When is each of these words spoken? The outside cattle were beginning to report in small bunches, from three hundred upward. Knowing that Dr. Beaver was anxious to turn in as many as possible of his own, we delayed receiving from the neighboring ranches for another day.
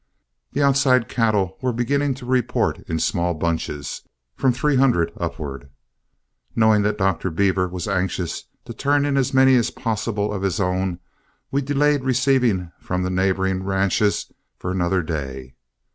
The 0.53 0.63
outside 0.63 1.07
cattle 1.07 1.57
were 1.61 1.71
beginning 1.71 2.15
to 2.15 2.25
report 2.25 2.79
in 2.87 2.97
small 2.97 3.35
bunches, 3.35 4.01
from 4.35 4.51
three 4.51 4.75
hundred 4.75 5.11
upward. 5.15 5.69
Knowing 6.55 6.81
that 6.81 6.97
Dr. 6.97 7.29
Beaver 7.29 7.67
was 7.67 7.87
anxious 7.87 8.45
to 8.65 8.73
turn 8.73 9.05
in 9.05 9.15
as 9.15 9.31
many 9.31 9.55
as 9.57 9.69
possible 9.69 10.33
of 10.33 10.41
his 10.41 10.59
own, 10.59 10.97
we 11.51 11.61
delayed 11.61 12.03
receiving 12.03 12.71
from 12.79 13.03
the 13.03 13.11
neighboring 13.11 13.61
ranches 13.63 14.31
for 14.57 14.71
another 14.71 15.03
day. 15.03 15.53